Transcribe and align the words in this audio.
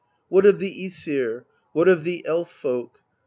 What 0.29 0.47
of 0.47 0.57
the 0.57 0.83
iEsir? 0.83 1.43
What 1.73 1.87
of 1.87 2.03
the 2.03 2.25
Elf 2.25 2.51
folk? 2.51 3.03